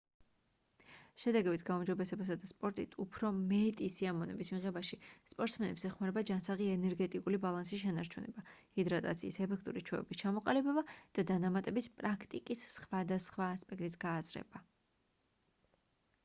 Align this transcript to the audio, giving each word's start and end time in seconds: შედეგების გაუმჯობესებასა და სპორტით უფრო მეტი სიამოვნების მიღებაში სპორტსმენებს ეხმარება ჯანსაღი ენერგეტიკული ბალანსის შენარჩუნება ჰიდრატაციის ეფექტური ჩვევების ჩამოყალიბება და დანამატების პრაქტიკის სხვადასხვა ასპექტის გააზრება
შედეგების 1.23 1.63
გაუმჯობესებასა 1.65 2.35
და 2.45 2.47
სპორტით 2.51 2.95
უფრო 3.03 3.29
მეტი 3.41 3.89
სიამოვნების 3.95 4.49
მიღებაში 4.55 4.99
სპორტსმენებს 5.33 5.85
ეხმარება 5.91 6.23
ჯანსაღი 6.31 6.71
ენერგეტიკული 6.77 7.41
ბალანსის 7.45 7.83
შენარჩუნება 7.85 8.45
ჰიდრატაციის 8.79 9.39
ეფექტური 9.49 9.85
ჩვევების 9.93 10.23
ჩამოყალიბება 10.25 10.87
და 11.19 11.27
დანამატების 11.35 11.91
პრაქტიკის 12.01 12.65
სხვადასხვა 12.79 13.51
ასპექტის 13.59 14.01
გააზრება 14.09 14.65